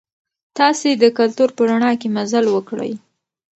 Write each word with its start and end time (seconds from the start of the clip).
تاسي 0.57 0.91
د 1.01 1.03
کلتور 1.17 1.49
په 1.57 1.61
رڼا 1.69 1.91
کې 1.99 2.07
مزل 2.17 2.45
وکړئ. 2.55 2.91